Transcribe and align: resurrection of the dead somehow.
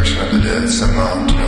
resurrection 0.00 0.36
of 0.36 0.42
the 0.42 0.48
dead 0.48 0.68
somehow. 0.68 1.39